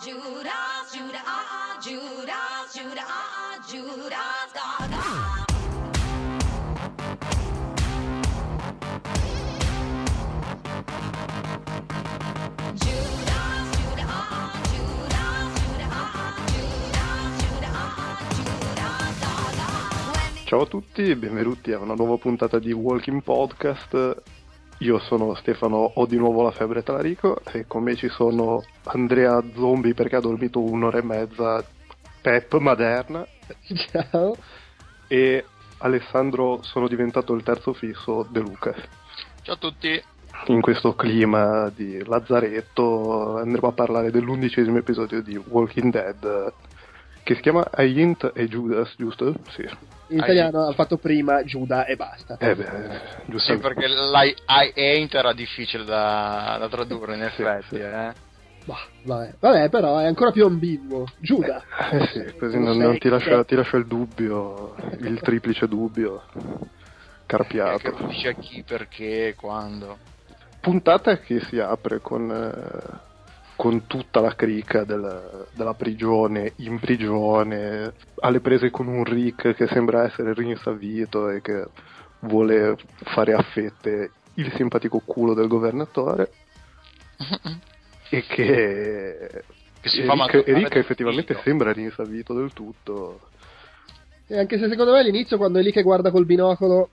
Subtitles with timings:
[0.00, 2.72] Judas, Judas, ah, Judas.
[2.72, 5.44] Judas, ah, Judas, ah, ah.
[13.48, 14.18] When the
[20.44, 24.22] Ciao a tutti, benvenuti a una nuova puntata di Walking Podcast.
[24.80, 29.42] Io sono Stefano, ho di nuovo la febbre Talarico e con me ci sono Andrea
[29.54, 31.64] Zombie perché ha dormito un'ora e mezza,
[32.20, 33.26] Pep Maderna
[33.90, 34.36] Ciao.
[35.08, 35.44] e
[35.78, 38.72] Alessandro sono diventato il terzo fisso De Luca.
[39.42, 40.00] Ciao a tutti.
[40.46, 46.52] In questo clima di lazzaretto andremo a parlare dell'undicesimo episodio di Walking Dead
[47.28, 49.34] che si chiama Aint e Judas, giusto?
[49.50, 49.60] Sì.
[50.08, 52.38] In italiano ha fatto prima Giuda e basta.
[52.38, 53.58] Eh beh, Sì, giusto.
[53.58, 57.66] perché l'I ain't era difficile da, da tradurre, in Sì, effetti.
[57.76, 57.80] sì.
[57.82, 58.12] Eh.
[58.64, 59.34] Bah, vabbè.
[59.40, 61.04] Vabbè, però è ancora più ambiguo.
[61.18, 61.62] Giuda.
[61.90, 66.66] Eh sì, così Non non, ti, lascia, ti lascia il dubbio, il triplice dubbio, Che
[67.26, 67.92] carpiato.
[67.92, 69.98] capisce a chi, perché, quando.
[70.60, 72.98] Puntata che si apre con, eh,
[73.58, 79.66] con tutta la crica del- della prigione, in prigione, alle prese con un Rick che
[79.66, 81.64] sembra essere rinsavito e che
[82.20, 86.30] vuole fare a fette il simpatico culo del governatore
[88.10, 89.42] e che...
[89.80, 91.42] Che si e fa Rick, maltrattare e Rick dal effettivamente figlio.
[91.42, 93.20] sembra rinsavito del tutto.
[94.28, 96.90] E anche se secondo me all'inizio, quando è lì che guarda col binocolo.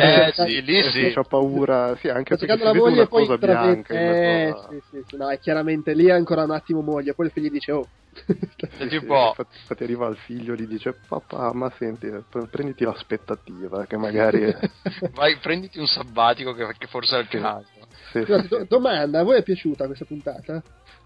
[0.00, 1.10] Eh, sì, lì Eh, sì.
[1.12, 4.00] C'ha paura, sì, anche Sta perché la vede moglie una e poi cosa bianca in
[4.00, 7.14] Eh, mezzo a- sì, sì, sì, no, è chiaramente lì è ancora un attimo moglie.
[7.14, 7.88] Poi il figlio gli dice: Oh.
[8.58, 9.34] Sì, Senti sì, un po'.
[9.38, 14.44] Infatti, arriva il figlio e gli dice papà ma senti pre- prenditi l'aspettativa che magari
[15.14, 17.66] Vai, prenditi un sabbatico che, che forse è il caso.
[18.12, 20.62] sì, sì, do- domanda: a voi è piaciuta questa puntata?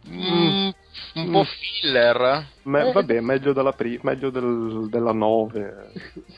[0.08, 0.70] Mm,
[1.14, 2.47] un po' filler.
[2.64, 2.92] Ma- Eh.
[2.92, 5.91] vabbè meglio della pri- meglio del- della 9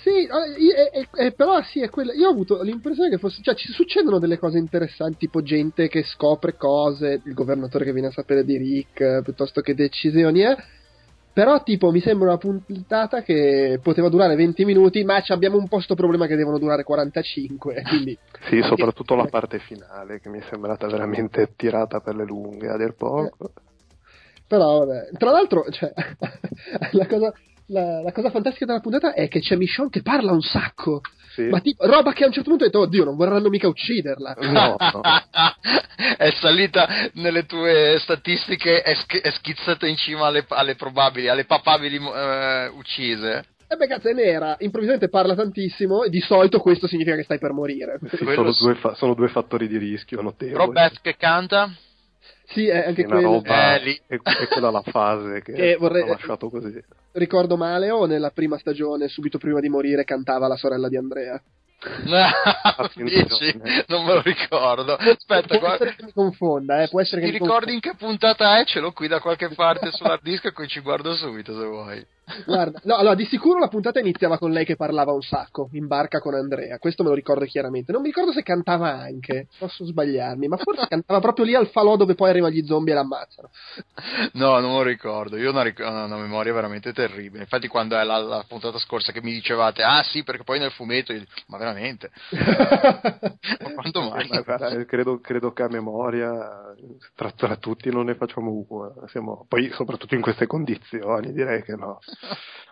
[0.02, 2.12] Sì, eh, eh, eh, però sì, è quella.
[2.14, 3.42] Io ho avuto l'impressione che fosse.
[3.42, 8.08] Cioè, ci succedono delle cose interessanti, tipo gente che scopre cose, il governatore che viene
[8.08, 10.56] a sapere di Rick, eh, piuttosto che decisioni, eh.
[11.34, 15.66] Però, tipo, mi sembra una puntata che poteva durare 20 minuti, ma ci abbiamo un
[15.66, 17.82] po' sto problema che devono durare 45.
[17.82, 18.16] Quindi,
[18.48, 22.76] sì soprattutto la parte finale che mi è sembrata veramente tirata per le lunghe a
[22.76, 23.50] dir poco
[24.56, 25.10] però, vabbè.
[25.18, 25.92] Tra l'altro, cioè,
[26.92, 27.32] la cosa.
[27.68, 31.00] La, la cosa fantastica della puntata è che c'è Michonne che parla un sacco,
[31.32, 31.44] sì.
[31.44, 34.36] ma tipo, roba che a un certo punto ho detto, oddio, non vorranno mica ucciderla.
[34.40, 35.00] no, no.
[36.18, 41.44] è salita nelle tue statistiche, è, sch- è schizzata in cima alle, alle probabili, alle
[41.46, 43.46] papabili eh, uccise.
[43.66, 47.38] E beh, cazzo, è nera, improvvisamente parla tantissimo e di solito questo significa che stai
[47.38, 47.98] per morire.
[48.10, 48.64] Sì, sono, sì.
[48.64, 51.72] due fa- sono due fattori di rischio notevoli Beth che canta,
[52.46, 53.32] Sì, è anche quello.
[53.32, 54.00] roba Eh, lì.
[54.06, 58.30] è, è quella la fase che, Che vorrei- ho lasciato così Ricordo male o nella
[58.30, 61.40] prima stagione, subito prima di morire, cantava la sorella di Andrea.
[62.94, 63.60] dici?
[63.88, 64.94] Non me lo ricordo.
[64.94, 65.74] Aspetta, può guarda.
[65.84, 68.64] essere che mi confonda, eh, può essere che Ti mi ricordi in che puntata è?
[68.64, 72.06] Ce l'ho qui da qualche parte sull'hard disk e poi ci guardo subito se vuoi.
[72.46, 75.86] Guarda, no, allora di sicuro la puntata iniziava con lei che parlava un sacco in
[75.86, 76.78] barca con Andrea.
[76.78, 77.92] Questo me lo ricordo chiaramente.
[77.92, 81.96] Non mi ricordo se cantava anche, posso sbagliarmi, ma forse cantava proprio lì al falò
[81.96, 83.50] dove poi arrivano gli zombie e l'ammazzano.
[84.32, 85.36] No, non lo ricordo.
[85.36, 87.42] Io ho una, ric- una memoria veramente terribile.
[87.42, 90.72] Infatti, quando è la, la puntata scorsa che mi dicevate, ah sì, perché poi nel
[90.72, 92.10] fumetto, io ma veramente?
[93.60, 94.26] Ma quanto mai?
[94.28, 96.74] Ma guarda, credo, credo che a memoria
[97.14, 98.92] tra, tra tutti non ne facciamo una.
[99.08, 101.98] Siamo, poi, soprattutto in queste condizioni, direi che no.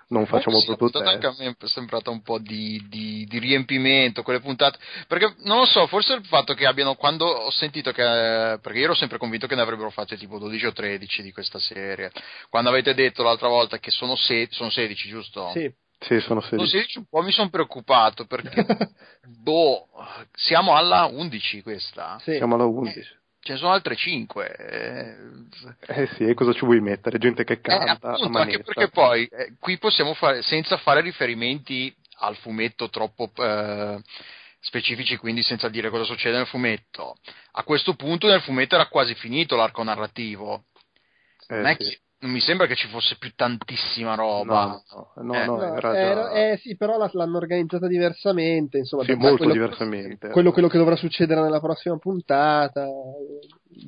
[0.08, 1.06] Non facciamo sì, proprio test.
[1.06, 4.78] anche a me è sembrata un po' di, di- di riempimento, quelle puntate.
[5.08, 6.96] Perché non lo so, forse il fatto che abbiano.
[6.96, 8.02] Quando ho sentito che.
[8.60, 11.58] Perché io ero sempre convinto che ne avrebbero fatte tipo 12 o 13 di questa
[11.58, 12.12] serie.
[12.50, 15.50] Quando avete detto l'altra volta che sono, se- sono 16, giusto?
[15.54, 15.72] sì.
[16.02, 16.70] Sì, sono Sono 16.
[16.70, 18.66] 16 un po' mi sono preoccupato perché.
[19.40, 19.86] boh,
[20.32, 22.18] siamo alla 11 questa.
[22.20, 22.34] Sì.
[22.34, 23.20] Siamo alla 11.
[23.44, 24.56] Ce ne sono altre 5.
[24.56, 25.16] Eh,
[25.86, 27.18] Eh sì, e cosa ci vuoi mettere?
[27.18, 31.00] Gente che Eh, canta a appunto, anche perché poi eh, qui possiamo fare, senza fare
[31.00, 34.00] riferimenti al fumetto troppo eh,
[34.60, 37.16] specifici, quindi senza dire cosa succede nel fumetto,
[37.52, 40.66] a questo punto nel fumetto era quasi finito l'arco narrativo.
[41.48, 41.98] Eh, sì.
[42.22, 44.80] Non mi sembra che ci fosse più tantissima roba.
[44.94, 45.46] No, no, no, Eh.
[45.46, 46.32] no, No, era era- già...
[46.52, 50.28] eh sì, però la- l'hanno organizzata diversamente, insomma, Sì, molto quello, diversamente.
[50.28, 52.86] quello, quello che dovrà succedere nella prossima puntata.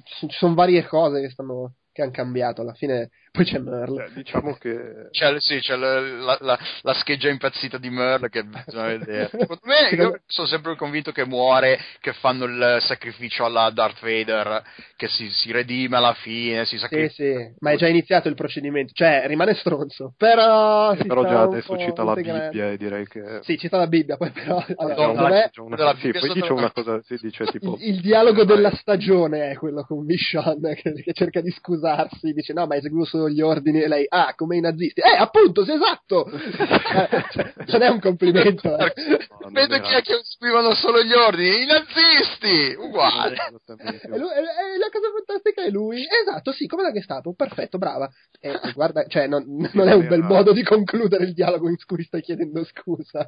[0.05, 2.61] Ci ci sono varie cose che stanno che hanno cambiato.
[2.63, 4.05] Alla fine poi c'è Merle.
[4.07, 8.45] Eh, diciamo che C'è, sì, c'è la, la- la- la scheggia impazzita di Merle che
[8.45, 9.29] bisogna vedere.
[9.37, 14.63] Secondo me, io sono sempre convinto che muore, che fanno il sacrificio alla Darth Vader,
[14.97, 17.13] che si, si redime alla fine, si Sì, sacrifica.
[17.13, 20.95] sì, ma è già iniziato il procedimento, cioè rimane stronzo, però...
[20.95, 22.15] si però sta già adesso cita la.
[22.15, 24.65] Bibbia e direi che Sì, cita la Bibbia, poi però...
[24.77, 27.77] allora, No, secondo no, me una- della sì, poi dice una cosa, si dice tipo
[27.77, 32.53] il, il dialogo della stagione è quello con Michonne che, che cerca di scusarsi, dice
[32.53, 35.73] no ma eseguo solo gli ordini e lei, ah come i nazisti, eh appunto, sì,
[35.73, 36.27] esatto!
[36.27, 38.93] Eh, cioè, non è un complimento, eh.
[39.41, 42.75] non Vedo chi è che scrivono solo gli ordini, i nazisti!
[42.79, 43.37] Uguale.
[43.67, 47.79] E lui- e- e la cosa fantastica è lui, esatto, sì, come la Gestapo, perfetto,
[47.79, 48.09] brava.
[48.41, 51.77] E, e guarda, cioè, non, non è un bel modo di concludere il dialogo in
[51.87, 53.27] cui stai chiedendo scusa.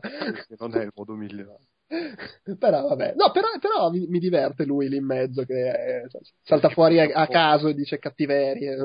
[0.59, 1.65] Non è il modo migliore.
[2.59, 6.09] però vabbè, no, però, però mi, mi diverte lui lì in mezzo che eh,
[6.43, 8.77] salta fuori a, a caso e dice cattiverie.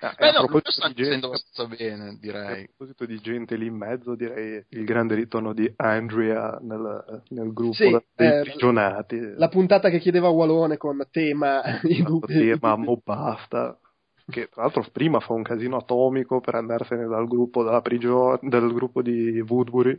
[0.00, 2.64] Ah, Eh e a no, proposito questo sta di gente- facendo abbastanza bene, A direi.
[2.66, 7.74] proposito di gente lì in mezzo, direi il grande ritorno di Andrea nel, nel gruppo
[7.74, 9.32] Sì, dei eh, prigionati.
[9.36, 13.76] La puntata che chiedeva Walone con tema i Esatto, tema mo basta.
[14.30, 18.72] Che tra l'altro prima fa un casino atomico per andarsene dal gruppo della prigione, del
[18.72, 19.98] gruppo di Woodbury.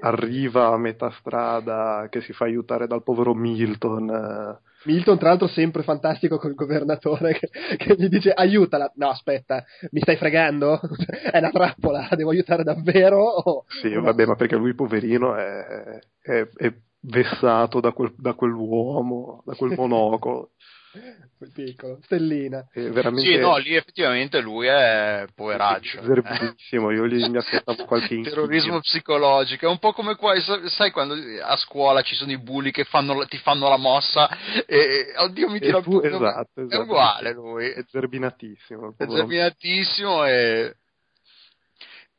[0.00, 4.08] Arriva a metà strada che si fa aiutare dal povero Milton.
[4.10, 4.58] eh,
[4.92, 8.90] Milton, tra l'altro, sempre fantastico col governatore che, che gli dice aiutala.
[8.96, 10.80] No, aspetta, mi stai fregando?
[11.30, 13.22] È una trappola, la devo aiutare davvero?
[13.22, 14.00] O- Sì, no?
[14.02, 19.74] vabbè, ma perché lui poverino è, è- è vessato da, quel- da quell'uomo, da quel
[19.76, 20.52] monocolo.
[21.52, 22.66] Piccolo, stellina.
[22.72, 26.02] È veramente Sì, no, lì effettivamente lui è poveraccio.
[26.02, 26.90] zerbissimo.
[26.90, 28.34] Io lì mi aspettavo qualche inchino.
[28.34, 32.38] Terrorismo psicologico, è un po' come qua, sa- sai quando a scuola ci sono i
[32.38, 34.28] bulli che fanno, ti fanno la mossa
[34.66, 36.16] e oddio mi tira il tu- pugno.
[36.16, 36.82] esatto, È esatto.
[36.82, 38.94] uguale lui, È zerbinatissimo.
[38.96, 40.74] è determinatissimo e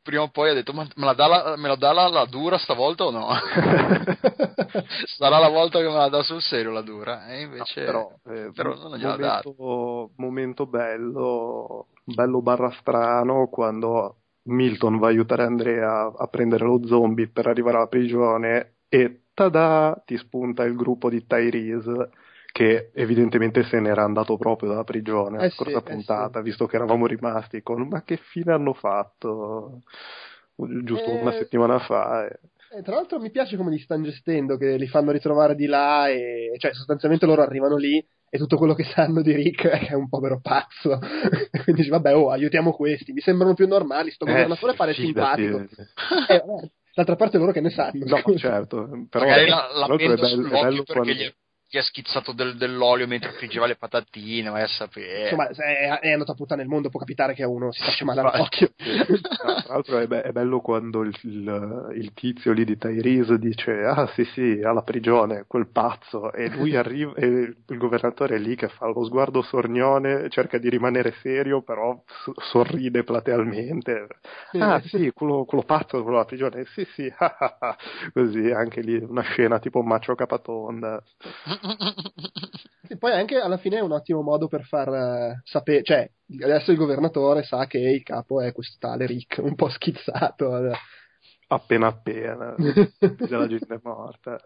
[0.10, 2.26] prima o poi ha detto ma me la dà la, me la, dà la, la
[2.26, 3.28] dura stavolta o no?
[5.06, 8.50] Sarà la volta che me la dà sul serio la dura e invece però, eh,
[8.54, 16.12] però non gliela momento, momento bello, bello barra strano quando Milton va a aiutare Andrea
[16.18, 21.24] a prendere lo zombie per arrivare alla prigione e tada ti spunta il gruppo di
[21.28, 22.10] Tyrese
[22.52, 26.66] che evidentemente se n'era andato proprio dalla prigione Eh la sì, scorsa eh puntata visto
[26.66, 29.82] che eravamo rimasti con ma che fine hanno fatto
[30.84, 32.40] giusto Eh, una settimana fa e-
[32.72, 36.08] E tra l'altro mi piace come li stanno gestendo, che li fanno ritrovare di là,
[36.08, 37.98] e cioè sostanzialmente loro arrivano lì
[38.30, 41.00] e tutto quello che sanno di Rick è che è un povero pazzo.
[41.64, 44.94] Quindi dici, vabbè, oh, aiutiamo questi, mi sembrano più normali, sto Eh, governatore sì, pare
[44.94, 45.42] fidati.
[45.42, 45.58] simpatico.
[46.30, 48.06] Eh, vabbè, d'altra parte loro che ne sanno.
[48.06, 51.12] No, certo, però magari la, la l'altro è bello, è bello quando...
[51.12, 51.34] gli,
[51.72, 55.22] gli è schizzato del- dell'olio mentre friggeva le patatine, vai a sapere.
[55.24, 58.06] Insomma, è, è andato a puttana nel mondo, può capitare che a uno si faccia
[58.06, 58.72] male all'occhio.
[58.76, 63.84] Tra l'altro è, be- è bello quando il, il- il tizio lì di Tyrese dice
[63.86, 66.32] ah sì sì alla prigione quel pazzo.
[66.34, 70.70] E lui arriva e il governatore è lì che fa lo sguardo sornione cerca di
[70.70, 74.08] rimanere serio però s- sorride platealmente.
[74.60, 76.66] Ah sì quello, quello pazzo quello alla prigione.
[76.74, 77.14] Sì sì.
[77.18, 77.78] Ah, ah, ah.
[78.14, 81.02] così anche lì una scena tipo macio capatonda
[82.92, 86.10] E poi anche alla fine è un ottimo modo per far sapere, cioè
[86.42, 90.72] adesso il governatore sa che il capo è questo tale Rick, un po' schizzato.
[91.50, 94.40] appena appena già la gente è morta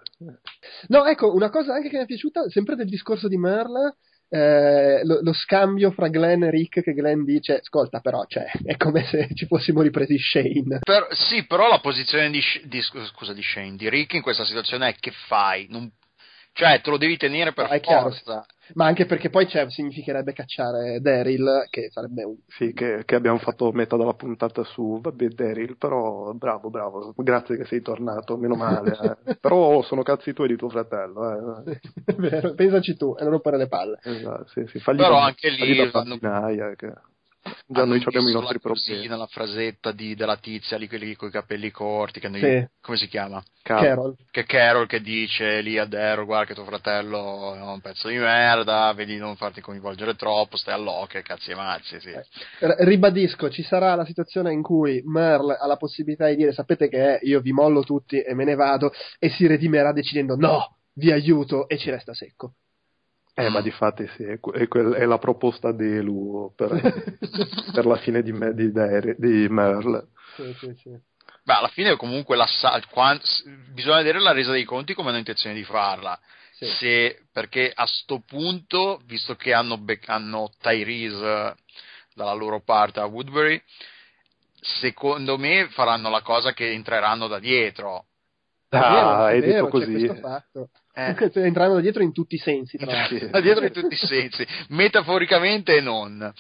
[0.90, 3.96] No, ecco, una cosa anche che mi è piaciuta, sempre del discorso di Merle,
[4.28, 8.76] eh, lo, lo scambio fra Glenn e Rick che Glenn dice, ascolta però, cioè, è
[8.76, 10.80] come se ci fossimo ripresi Shane.
[10.82, 14.90] Per- sì, però la posizione di, di- scusa, di Shane, di Rick in questa situazione
[14.90, 15.68] è che fai?
[15.70, 15.90] Non-
[16.54, 18.46] cioè, te lo devi tenere per No, forza.
[18.76, 22.36] Ma anche perché poi cioè, significherebbe cacciare Daryl, che sarebbe un...
[22.48, 27.58] Sì, che, che abbiamo fatto metà della puntata su, vabbè, Daryl, però bravo, bravo, grazie
[27.58, 29.18] che sei tornato, meno male.
[29.26, 29.36] eh.
[29.42, 31.64] però sono cazzi tuoi di tuo fratello.
[31.66, 31.80] Eh.
[32.06, 34.00] È vero, pensaci tu, e non rompere le palle.
[34.04, 36.94] Esatto, sì, sì, fagli Però da, anche lì fagli da vanno- bambinaia, che
[37.68, 39.18] già noi abbiamo i nostri la cosina, problemi.
[39.20, 42.68] la frasetta di- della tizia lì, quelli con i capelli corti, che noi- Sì.
[42.82, 43.44] come si chiama?
[43.62, 44.16] Carol.
[44.32, 48.18] Che Carol che dice lì a Daryl, guarda che tuo fratello è un pezzo di
[48.18, 52.10] merda, vedi di non farti coinvolgere troppo, stai all'occhio, cazzi e mazzi, sì.
[52.12, 56.88] R- ribadisco, ci sarà la situazione in cui Merle ha la possibilità di dire sapete
[56.90, 60.78] che è, io vi mollo tutti e me ne vado e si redimerà decidendo no,
[60.96, 62.56] vi aiuto e ci resta secco.
[63.36, 66.70] Eh, ma di fatti sì, è, que- è quel- è la proposta di Elu per,
[67.74, 68.72] per la fine di, me, di,
[69.18, 70.08] di Merle.
[70.36, 70.90] Sì, sì, sì.
[71.44, 75.10] Beh, alla fine comunque la sa- quan- s- bisogna vedere la resa dei conti come
[75.10, 76.18] hanno intenzione di farla.
[76.54, 81.56] Sì, se, perché a sto punto, visto che hanno, hanno Tyrese
[82.14, 83.62] dalla loro parte a Woodbury,
[84.62, 88.06] secondo me faranno la cosa che entreranno da dietro.
[88.70, 90.06] È vero, Ah, è hai vero, detto c'è così.
[91.16, 91.40] Questo.
[91.40, 91.46] Eh.
[91.46, 93.18] Entrando dietro in tutti i sensi, tra l'altro.
[93.18, 93.30] Sì.
[93.30, 96.32] Da dietro in tutti i sensi, metaforicamente e non.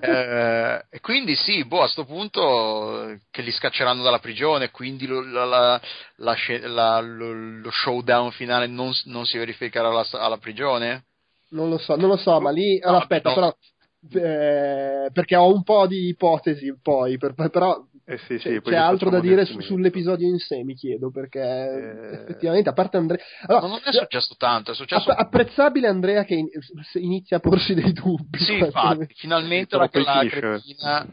[0.00, 5.20] Eh, e quindi sì, boh, a sto punto che li scacceranno dalla prigione, quindi lo,
[5.22, 5.80] la-
[6.16, 11.04] la- la lo, lo showdown finale non, non si verificherà alla, alla prigione?
[11.50, 12.78] Non lo so, non lo so, ma lì...
[12.80, 13.34] Allora, No, aspetta, no.
[13.34, 13.56] però...
[14.24, 18.72] eh, perché ho un po' di ipotesi poi, per- però Eh sì, c'è, sì, poi
[18.72, 22.14] c'è altro da dire su- sull'episodio in sé, mi chiedo, perché Eh.
[22.14, 23.22] effettivamente, a parte Andrea...
[23.46, 25.10] Allora, non è successo tanto, è successo...
[25.10, 26.48] app- apprezzabile Andrea che in-
[26.94, 28.38] inizia a porsi dei dubbi.
[28.38, 31.06] Sì, quando- infatti, finalmente la, cretina...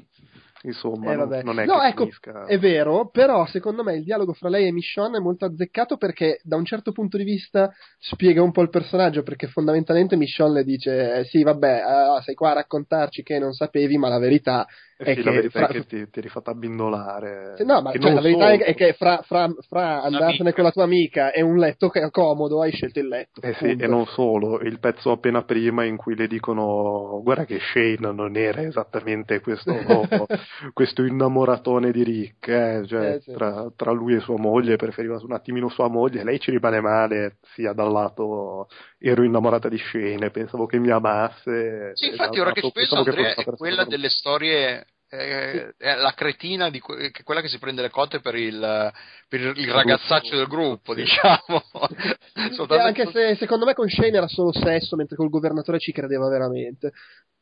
[0.63, 1.43] Insomma, Eh, non, vabbè.
[1.43, 2.45] non è No, che ecco, finisca.
[2.45, 6.41] È vero, però secondo me il dialogo fra lei e Michonne è molto azzeccato perché
[6.43, 10.63] da un certo punto di vista spiega un po' il personaggio, perché fondamentalmente Michonne le
[10.65, 14.67] dice eh, sì vabbè ah, sei qua a raccontarci che non sapevi, ma la verità
[15.01, 15.23] Eh è sì, che...
[15.23, 17.55] la verità fra- è che ti, ti eri fatta abbindolare.
[17.63, 18.65] No, ma cioè, la verità è, solo.
[18.65, 20.53] è che fra, fra- fra andarsene Un'amica.
[20.55, 23.41] con la tua amica e un letto che è comodo, hai scelto il letto.
[23.41, 27.59] Eh sì, e non solo, il pezzo appena prima in cui le dicono guarda che
[27.59, 29.71] Shane non era esattamente questo,
[30.73, 33.31] questo innamoratone di Rick, eh, cioè, Eh, sì.
[33.31, 37.37] tra, tra lui e sua moglie preferiva un attimino sua moglie, lei ci rimane male
[37.53, 38.67] sia dal lato
[38.99, 41.91] ero innamorata di Shane, pensavo che mi amasse.
[41.93, 46.13] Sì, infatti ora che ci penso Andrea è quella persona- delle storie eh, è la
[46.13, 48.93] cretina di que- che quella che si prende le cotte per il,
[49.27, 51.63] per il ragazzaccio del gruppo diciamo.
[52.79, 56.91] Anche se secondo me con Shane era solo sesso, mentre col governatore ci credeva veramente.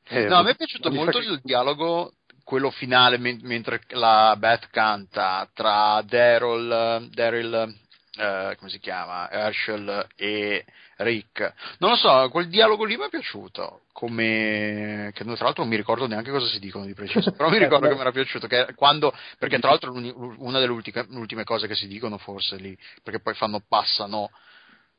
[0.10, 4.34] Eh, no a me è piaciuto molto che- il dialogo quello finale men- mentre la
[4.38, 7.76] Beth canta tra Daryl Daryl
[8.20, 9.30] eh, come si chiama?
[9.30, 10.64] Herschel e
[10.98, 11.54] Rick.
[11.80, 15.76] Non lo so quel dialogo lì mi è piaciuto come che tra l'altro non mi
[15.76, 18.74] ricordo neanche cosa si dicono di preciso però mi ricordo che mi era piaciuto che
[18.76, 23.20] quando perché tra l'altro una delle ultime, ultime cose che si dicono forse lì perché
[23.22, 24.30] poi fanno passano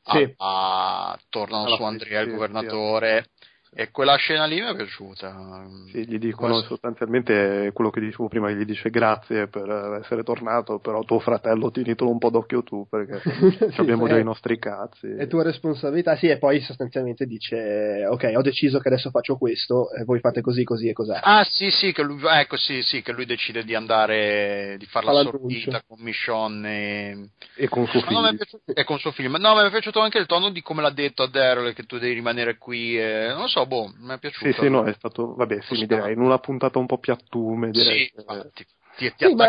[0.05, 0.33] a, Sì.
[0.37, 3.29] a- tornano Alla su Andrea il sì, governatore
[3.71, 8.27] e quella scena lì mi è piaciuta Sì, gli dicono Questo- sostanzialmente quello che dicevo
[8.27, 12.87] prima, gli dice grazie per essere tornato, però tuo fratello tienitelo un po' d'occhio tu
[12.89, 13.21] perché
[13.73, 15.07] Sì, abbiamo sì, già è- i nostri cazzi.
[15.07, 19.91] È tua responsabilità, sì, e poi sostanzialmente dice: Ok, ho deciso che adesso faccio questo,
[19.91, 21.11] e voi fate così, così e così.
[21.21, 25.05] Ah sì sì che lui, ecco, sì, sì, che lui decide di andare di fare
[25.05, 26.69] Fa la sortita con Michonne
[27.11, 28.35] e, E con suo No, mi è figlio.
[28.37, 30.89] piaciuto- e con suo film no mi è piaciuto anche il tono di come l'ha
[30.89, 34.19] detto a Daryl che tu devi rimanere qui e, non lo so boh mi è
[34.19, 36.97] piaciuto Sì, sì, no, è stato, vabbè, sì, mi direi, in una puntata un po'
[36.97, 38.05] piattume, direi.
[38.05, 38.65] Sì, infatti,
[38.97, 39.47] ti, ti Sì, ma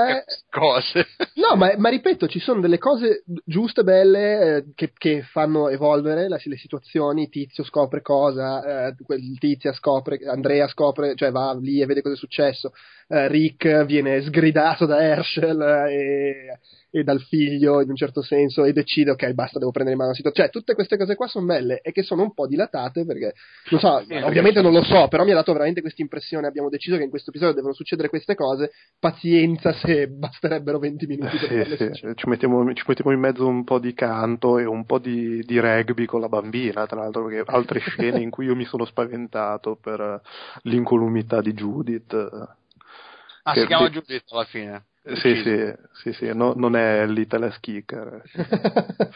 [0.49, 5.69] cose No, ma, ma ripeto, ci sono delle cose giuste, belle, eh, che, che fanno
[5.69, 7.29] evolvere la- le situazioni.
[7.29, 8.95] Tizio scopre cosa, eh,
[9.39, 12.73] Tizia scopre, Andrea scopre, cioè va lì e vede cosa è successo.
[13.09, 16.59] eh, Rick viene sgridato da Herschel eh, e,
[16.91, 20.11] e dal figlio in un certo senso e decide, ok, basta, devo prendere in mano
[20.11, 20.49] la situazione.
[20.51, 23.35] Cioè, tutte queste cose qua sono belle e che sono un po' dilatate perché,
[23.71, 24.65] non so, Sì, ovviamente sì.
[24.65, 26.49] non lo so, però mi ha dato veramente questa impressione.
[26.49, 28.73] Abbiamo deciso che in questo episodio devono succedere queste cose.
[28.99, 33.63] Pazienza se basterebbero 20 minuti per Sì, sì, ci mettiamo, ci mettiamo in mezzo un
[33.63, 37.51] po' di canto e un po' di, di rugby con la bambina, tra l'altro, perché
[37.51, 40.21] altre scene in cui io mi sono spaventato per
[40.63, 42.13] l'incolumità di Judith.
[42.15, 48.23] ah si chiama Giuditta alla fine Sì, sì, sì, sì, no- non è Little Kicker.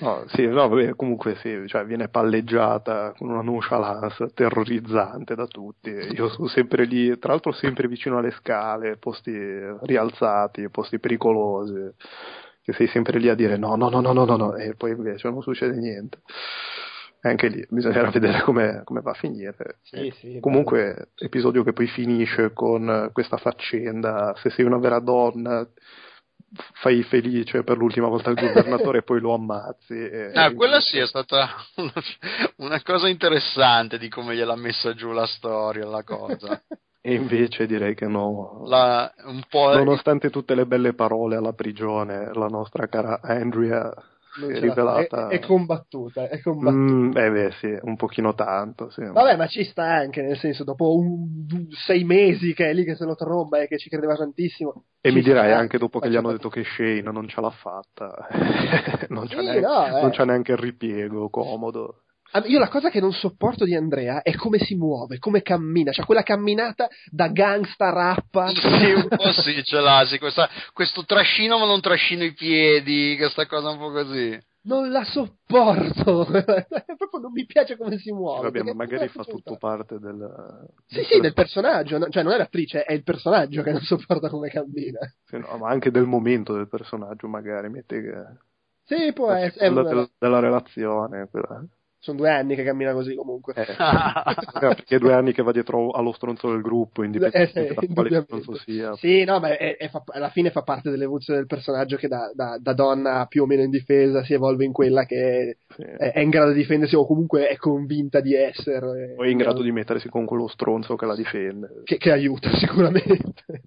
[0.00, 5.90] No, sì, no, vabbè, comunque sì, cioè viene palleggiata con una nonchalance terrorizzante da tutti.
[5.90, 9.32] Io sono sempre lì, tra l'altro sempre vicino alle scale, posti
[9.82, 11.94] rialzati, posti pericolosi,
[12.62, 14.92] che sei sempre lì a dire no, no, no, no, no, no, no, e poi
[14.92, 16.20] invece non succede niente.
[17.24, 19.78] E anche lì bisognerà vedere come, come va a finire.
[19.82, 25.64] Sì, sì, Comunque, episodio che poi finisce con questa faccenda, se sei una vera donna
[26.74, 29.94] fai felice per l'ultima volta il governatore e poi lo ammazzi.
[29.94, 31.92] E, Ah, quella sì è stata una,
[32.56, 36.60] una cosa interessante di come gliel'ha messa giù la storia, la cosa.
[37.00, 38.62] E invece direi che no.
[38.66, 43.92] La- un po' Nonostante tutte le belle parole alla prigione, la nostra cara Andrea
[44.40, 45.28] Rivelata...
[45.28, 46.80] È, è combattuta, è combattuta.
[46.82, 48.90] Mm, eh beh sì, un pochino tanto.
[48.90, 49.02] Sì.
[49.02, 52.84] Vabbè, ma ci sta anche, nel senso, dopo un- un- sei mesi che è lì
[52.84, 54.84] che se lo tromba e che ci credeva tantissimo.
[55.00, 56.48] E mi dirai sta anche dopo che gli faccia hanno fatica.
[56.60, 56.68] detto che
[57.00, 58.28] Shane non ce l'ha fatta,
[59.10, 60.00] non, c'è Sì, neanche, no, eh.
[60.00, 62.02] non c'è neanche il ripiego comodo.
[62.46, 66.06] Io la cosa che non sopporto di Andrea è come si muove, come cammina, cioè
[66.06, 68.48] quella camminata da gangsta rappa.
[68.48, 73.16] Sì, un po' sì, ce l'ha, sì, questa- questo trascino ma non trascino i piedi,
[73.18, 74.38] questa cosa un po' così.
[74.64, 76.24] non la sopporto.
[76.96, 78.50] Proprio non mi piace come si muove.
[78.50, 80.68] Vabbè, ma magari fa tutto parte del...
[80.86, 82.08] Sì, sì, del personaggio, no?
[82.08, 85.00] cioè non è l'attrice, è il personaggio che non sopporta come cammina.
[85.24, 88.14] Sì, no, ma anche del momento del personaggio, magari, metti che...
[88.84, 89.66] Sì, può essere.
[89.66, 91.28] è seconda una- del- della relazione.
[91.28, 91.64] quella-
[92.02, 93.54] Sono due anni che cammina così comunque.
[93.54, 97.86] Eh, eh, perché è due anni che va dietro allo stronzo del gruppo, indipendentemente Eh,
[97.86, 98.96] da quale stronzo sia.
[98.96, 102.32] Sì, no, ma è- è fa- alla fine fa parte dell'evoluzione del personaggio che da,
[102.34, 105.82] da- da donna più o meno indifesa si evolve in quella che Sì.
[105.82, 109.12] è, è in grado di difendersi o comunque è convinta di essere.
[109.14, 111.82] Poi è in grado di mettersi con quello stronzo che la difende.
[111.84, 113.62] Che, che aiuta sicuramente.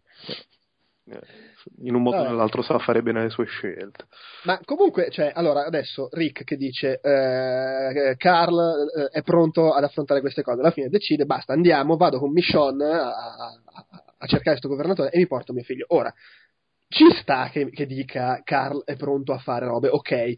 [1.65, 2.31] Eh, In un modo o Vabbè.
[2.31, 4.05] nell'altro sa fare bene le sue scelte.
[4.43, 10.21] Ma comunque, cioè, allora, adesso Rick che dice eh, Carl eh, è pronto ad affrontare
[10.21, 13.59] queste cose, alla fine decide, basta, andiamo, vado con Michonne a, a-
[14.17, 15.85] a cercare questo governatore e mi porto mio figlio.
[15.89, 16.11] Ora,
[16.87, 20.33] ci sta che, che dica Carl è pronto a fare robe, ok,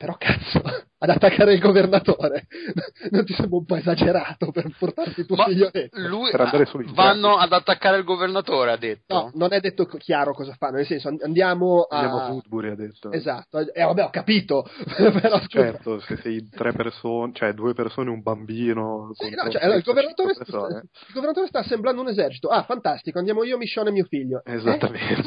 [0.00, 0.62] però cazzo,
[0.96, 2.46] ad attaccare il governatore
[3.12, 5.70] non ti sembra un po' esagerato per portarti tuo Ma figlio
[6.08, 9.14] lui, Per andare sui vanno ad attaccare il governatore, ha detto.
[9.14, 11.98] No, non è detto chiaro cosa fanno, nel senso andiamo a...
[11.98, 13.12] Andiamo a Woodbury, ha detto.
[13.12, 14.66] Esatto, eh, vabbè, ho capito,
[15.20, 19.10] però Certo, se sei tre persone, cioè due persone e un bambino.
[19.12, 20.78] Sì, no, cioè, il, governatore, persone.
[20.78, 22.48] il governatore sta assemblando un esercito.
[22.48, 24.42] Ah, fantastico, andiamo io, Michonne e mio figlio.
[24.44, 24.54] Eh?
[24.54, 25.22] Esattamente.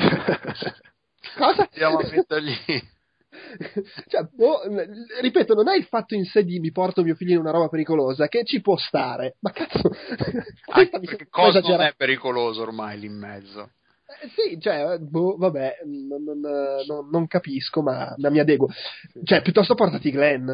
[1.38, 1.70] Cosa?
[1.72, 2.92] Andiamo a mettergli.
[4.08, 4.62] cioè, boh,
[5.22, 7.68] ripeto, non è il fatto in sé di mi porto mio figlio in una roba
[7.70, 9.36] pericolosa che ci può stare.
[9.40, 9.90] Ma cazzo,
[10.72, 13.72] Anche perché cosa non è pericoloso ormai lì in mezzo.
[14.22, 18.68] Eh, sì, cioè, boh, vabbè, non, non- non- non capisco, ma, ma mi adeguo.
[19.24, 20.52] Cioè, piuttosto portati Glenn.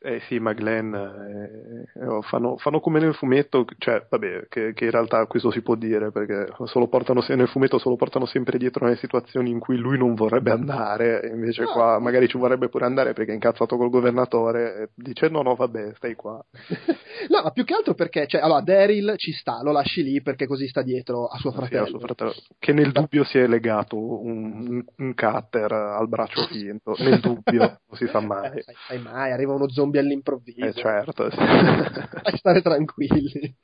[0.00, 4.84] Eh sì, ma Glenn eh, eh, fanno, fanno come nel fumetto, cioè vabbè, che, che
[4.84, 8.58] in realtà questo si può dire perché solo portano, se- nel fumetto solo portano sempre
[8.58, 11.72] dietro nelle situazioni in cui lui non vorrebbe andare, invece No.
[11.72, 15.56] qua magari ci vorrebbe pure andare perché è incazzato col governatore e dice no no
[15.56, 16.40] vabbè stai qua.
[17.30, 20.46] no, ma più che altro perché, cioè, allora, Daryl ci sta, lo lasci lì perché
[20.46, 21.82] così sta dietro a suo Sì, fratello.
[21.82, 22.34] a suo fratello.
[22.56, 27.96] Che nel dubbio si è legato un, un, cutter al braccio finto, nel dubbio, non
[27.98, 28.58] si sa mai.
[28.58, 30.66] Eh, sai, sai mai, arriva uno zombie all'improvviso.
[30.66, 32.36] Eh certo, sì.
[32.36, 33.56] stare tranquilli.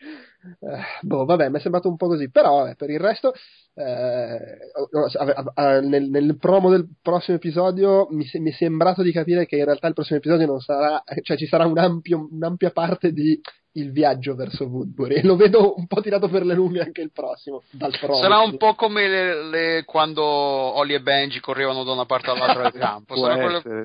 [0.60, 3.32] Eh, boh, vabbè, mi è sembrato un po' così, però vabbè, per il resto,
[3.74, 4.58] eh,
[4.90, 9.10] no, ave- ave- nel, nel promo del prossimo episodio mi, se- mi è sembrato di
[9.12, 12.70] capire che in realtà il prossimo episodio non sarà, cioè ci sarà un ampio- un'ampia
[12.70, 13.40] parte di
[13.76, 15.16] il viaggio verso Woodbury.
[15.16, 17.62] E lo vedo un po' tirato per le lunghe anche il prossimo.
[17.72, 18.20] Dal promo.
[18.20, 22.70] Sarà un po' come le, le- quando Oli e Benji correvano da una parte all'altra
[22.70, 23.14] del campo.
[23.14, 23.84] Può Sarà quello- essere,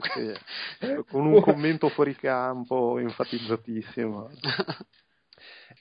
[0.80, 0.96] sì.
[1.10, 4.30] Con un commento fuori campo enfatizzatissimo.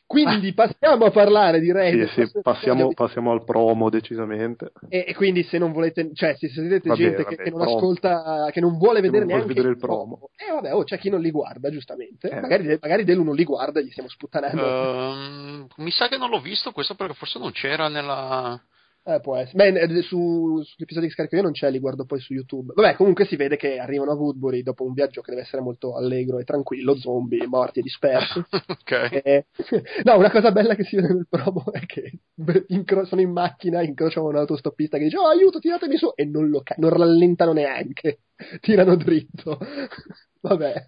[0.09, 1.90] Quindi passiamo a parlare, direi.
[1.90, 4.72] Sì, del sì, prossimo passiamo, passiamo al promo decisamente.
[4.88, 7.61] E, e quindi se non volete, cioè se vedete Vabbè, gente vabbè, che, che non
[7.61, 7.76] promo.
[7.76, 10.31] ascolta, che non vuole vedere non neanche vedere il promo.
[10.37, 12.31] eh vabbè, oh, c'è chi non li guarda, giustamente.
[12.31, 12.40] Eh.
[12.40, 14.64] Magari, magari Delu non li guarda e gli stiamo sputtanando.
[14.64, 18.59] Ehm, mi sa che non l'ho visto questo perché forse non c'era nella.
[19.09, 19.73] Eh, può essere.
[19.73, 22.75] Beh, eh, su, sugli episodi che scarico io non c'è, li guardo poi su YouTube.
[22.75, 25.97] Vabbè, comunque si vede che arrivano a Woodbury dopo un viaggio che deve essere molto
[25.97, 28.38] allegro e tranquillo, zombie, morti e dispersi.
[28.68, 29.21] ok.
[29.25, 29.47] Eh,
[30.05, 32.18] no, una cosa bella che si vede nel promo è che
[32.68, 36.51] incro- sono in macchina, incrociano un autostoppista che dice oh aiuto, tiratemi su e non,
[36.51, 38.21] lo ca- non rallentano neanche,
[38.61, 39.59] tirano dritto.
[40.42, 40.87] Vabbè.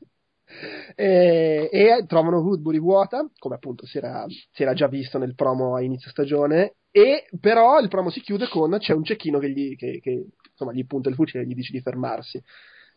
[0.95, 5.75] E, e trovano Woodbury vuota, come appunto si era, si era già visto nel promo
[5.77, 9.77] a inizio stagione, e però il promo si chiude con c'è un cecchino che gli,
[9.77, 12.43] che- che, insomma, gli punta il fucile e gli dice di fermarsi,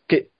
[0.04, 0.30] che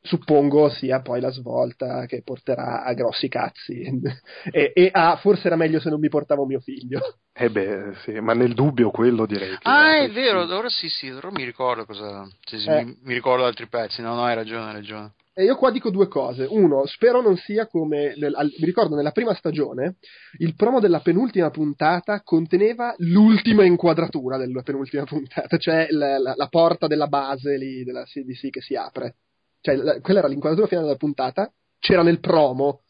[0.00, 3.82] suppongo sia poi la svolta che porterà a grossi cazzi
[4.50, 7.18] e, e a forse era meglio se non mi portavo mio figlio.
[7.34, 9.68] Eh beh, sì, ma nel dubbio quello direi che...
[9.68, 12.28] Ah, è vero, ora sì, sì, ora mi ricordo cosa.
[12.44, 12.84] sì, sì, Eh.
[12.84, 14.02] mi, mi ricordo altri pezzi.
[14.02, 15.12] No, no, hai ragione, hai ragione.
[15.34, 16.46] E io qua dico due cose.
[16.48, 18.14] Uno, spero non sia come.
[18.16, 19.96] nel- al- mi ricordo nella prima stagione,
[20.38, 26.46] il promo della penultima puntata conteneva l'ultima inquadratura della penultima puntata, cioè la, la- la
[26.48, 29.16] porta della base lì della CDC che si apre.
[29.60, 32.82] Cioè, la- quella era l'inquadratura finale della puntata, c'era nel promo.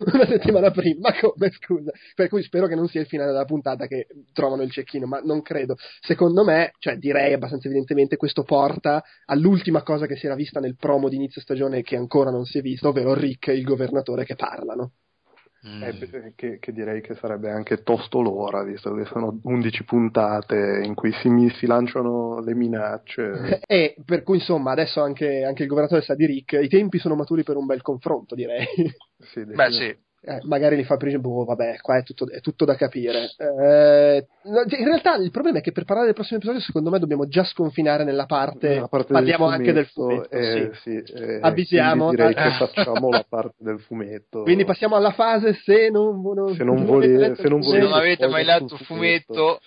[0.12, 1.90] Una settimana prima, ma come scusa?
[2.14, 5.20] Per cui spero che non sia il finale della puntata che trovano il cecchino, ma
[5.22, 5.76] non credo.
[6.00, 10.76] Secondo me, cioè direi abbastanza evidentemente, questo porta all'ultima cosa che si era vista nel
[10.76, 14.24] promo di inizio stagione che ancora non si è vista, ovvero Rick e il governatore
[14.24, 14.92] che parlano.
[15.66, 15.82] Mm.
[15.82, 20.94] Eh, che, che direi che sarebbe anche tosto l'ora, visto che sono 11 puntate in
[20.94, 23.60] cui si, si lanciano le minacce.
[23.70, 27.14] E per cui insomma adesso anche, anche il governatore sa di Rick, i tempi sono
[27.14, 28.66] maturi per un bel confronto, direi.
[29.18, 29.96] Sì, Beh, sì.
[30.22, 33.30] Eh, magari li fa per esempio, boh, vabbè, qua è tutto, è tutto da capire.
[33.38, 37.26] Eh, in realtà il problema è che per parlare del prossimo episodio, secondo me, dobbiamo
[37.26, 38.68] già sconfinare nella parte.
[38.68, 41.02] Nella parte parliamo del anche del fumetto, eh, sì.
[41.04, 42.10] sì, eh, Avvisiamo.
[42.10, 42.52] direi che Ah.
[42.52, 44.42] facciamo la parte del fumetto.
[44.42, 47.64] Quindi passiamo alla fase se non, non- Se non avete vole- letto se non il
[47.64, 49.60] Se volete non avete mai letto il fumetto,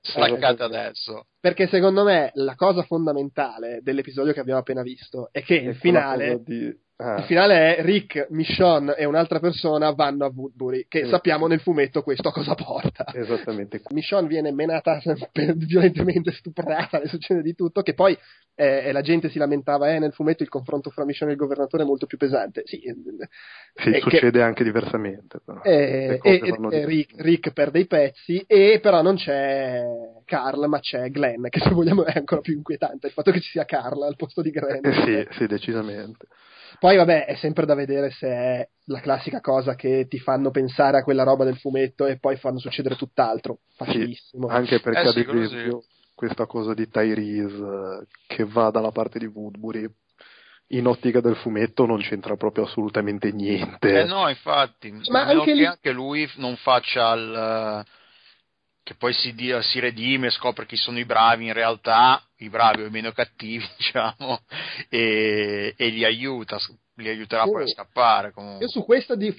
[0.00, 1.26] staccate adesso.
[1.40, 5.68] Perché secondo me la cosa fondamentale dell'episodio che abbiamo appena visto è che il Ecco
[5.70, 10.86] la finale, di- ah, il finale è Rick, Michonne e un'altra persona vanno a Woodbury,
[10.88, 11.10] che Sì.
[11.10, 13.04] sappiamo nel fumetto questo a cosa porta.
[13.14, 13.82] Esattamente.
[13.90, 15.00] Michonne viene menata
[15.56, 18.16] violentemente stuprata, le succede di tutto, che poi
[18.54, 21.40] eh, e la gente si lamentava, eh, nel fumetto il confronto fra Michonne e il
[21.40, 22.62] governatore è molto più pesante.
[22.66, 22.94] Sì, eh,
[23.76, 25.40] Sì, eh, che- succede anche diversamente.
[25.62, 29.82] Eh, e- e di- Rick, Rick perde i pezzi e però non c'è
[30.26, 33.50] Carl ma c'è Glenn che se vogliamo è ancora più inquietante il fatto che ci
[33.50, 36.26] sia Carl al posto di Glenn Eh, sì, sì, decisamente.
[36.82, 40.98] Poi vabbè è sempre da vedere se è la classica cosa che ti fanno pensare
[40.98, 45.18] a quella roba del fumetto e poi fanno succedere tutt'altro facilissimo Anche perché, Eh sì,
[45.20, 45.54] ad quello sì.
[45.54, 45.82] esempio,
[46.16, 49.88] questa cosa di Tyrese eh, che va dalla parte di Woodbury
[50.70, 54.00] in ottica del fumetto non c'entra proprio assolutamente niente.
[54.00, 57.84] Eh no, infatti, Ma anche anche lui non faccia il...
[58.82, 62.86] che poi si, si redime, scopre chi sono i bravi in realtà, i bravi o
[62.86, 64.40] i meno cattivi, diciamo,
[64.88, 66.58] e, e li aiuta,
[66.96, 67.50] li aiuterà Sì.
[67.50, 68.64] poi a scappare comunque.
[68.64, 69.34] io su questo di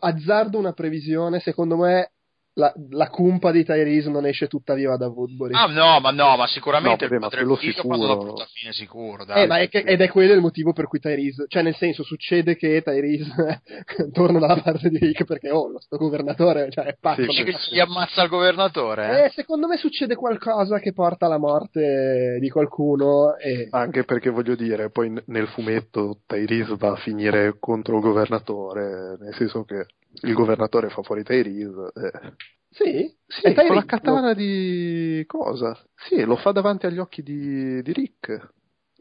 [0.00, 2.10] azzardo una previsione secondo me
[2.58, 6.36] la, la cumpa di Tyrese non esce tutta viva da Woodbury Ah no, ma no,
[6.36, 8.36] ma sicuramente No, vabbè, ma sicuro.
[8.52, 9.44] fine sicuro, dai.
[9.44, 12.02] Eh, ma è che- ed è quello il motivo per cui Tyrese, cioè nel senso
[12.02, 13.62] succede che Tyrese
[14.12, 17.30] torna dalla parte di Rick perché oh, lo sto governatore cioè, è pazzo.
[17.30, 19.22] Sì, che gli ammazza il governatore?
[19.22, 19.24] Eh?
[19.26, 23.68] Eh, secondo me succede qualcosa che porta alla morte di qualcuno e...
[23.70, 29.34] Anche perché voglio dire, poi nel fumetto Tyrese va a finire contro il governatore, nel
[29.34, 29.86] senso che
[30.22, 31.92] il governatore fa fuori Tyrese.
[31.94, 32.32] eh.
[32.70, 33.16] Sì?
[33.26, 35.76] Sì, con la katana di cosa?
[35.94, 38.52] Sì, lo fa davanti agli occhi di, di Rick,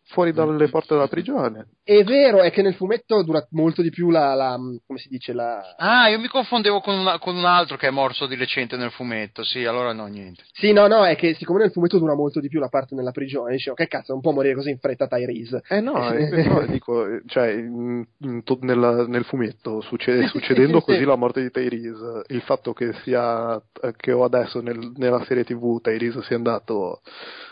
[0.10, 1.68] fuori dalle porte della prigione.
[1.84, 5.34] È vero, è che nel fumetto dura molto di più la, la- come si dice,
[5.34, 5.76] la...
[5.78, 8.92] Ah, io mi confondevo con, una- con un altro che è morso di recente nel
[8.92, 10.44] fumetto, sì, allora no, niente.
[10.54, 13.12] Sì, no, no, è che siccome nel fumetto dura molto di più la parte nella
[13.12, 15.64] prigione, dicevo, che cazzo, non può morire così in fretta Tyrese.
[15.68, 20.78] Eh no, eh, no, dico, eh, cioè, in- in to- nella- nel fumetto succede- succedendo
[20.78, 21.06] sì, sì, così sì.
[21.06, 25.44] la morte di Tyrese, il fatto che sia eh, che ho adesso nel- nella serie
[25.44, 27.02] TV Tyrese sia andato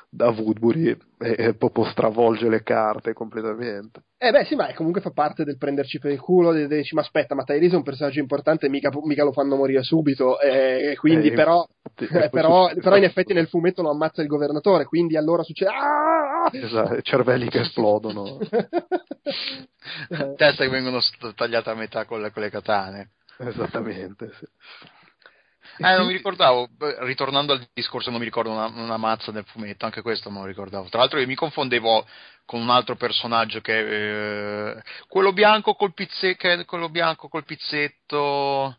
[0.09, 4.03] da Woodbury e, e proprio stravolge le carte completamente.
[4.17, 7.01] Eh beh sì, ma comunque fa parte del prenderci per il culo, del dici, ma
[7.01, 10.95] aspetta, ma Tyrese è un personaggio importante, mica, mica lo fanno morire subito, e e
[10.95, 14.27] quindi Eh, però, infatti, eh, però, succede- però in effetti nel fumetto lo ammazza il
[14.27, 15.71] governatore, quindi allora succede...
[15.71, 16.49] Ah!
[16.51, 18.39] Esatto, cervelli che esplodono.
[20.09, 20.99] Eh, Teste che vengono
[21.35, 23.11] tagliate a metà con le, con le katane.
[23.37, 24.45] Esattamente, sì.
[25.77, 29.85] Eh, non mi ricordavo, ritornando al discorso, non mi ricordo una, una mazza del fumetto,
[29.85, 30.87] anche questo non lo ricordavo.
[30.89, 32.05] Tra l'altro io mi confondevo
[32.45, 38.77] con un altro personaggio che eh, quello bianco col pizzetto, quello bianco col pizzetto.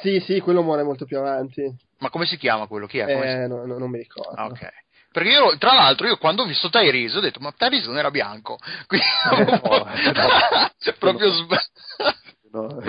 [0.00, 1.74] sì, sì, quello muore molto più avanti.
[1.98, 2.86] Ma come si chiama quello?
[2.86, 3.04] Chi è?
[3.12, 4.34] Come si- Eh, no, no, non mi ricordo.
[4.38, 4.68] Ah, ok.
[5.10, 8.10] Perché io, tra l'altro, io quando ho visto Tyrese ho detto, ma Tyrese non era
[8.10, 8.58] bianco.
[8.86, 10.28] Quindi, Eh, no, eh, no.
[10.78, 11.56] Cioè, proprio sb-
[12.52, 12.80] No.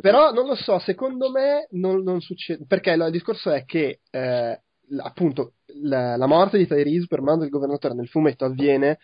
[0.00, 2.64] Però non lo so, secondo me non, non succede.
[2.66, 4.60] Perché il discorso è che, eh,
[5.02, 8.98] appunto, la, la morte di Tyrese per mano del governatore nel fumetto avviene.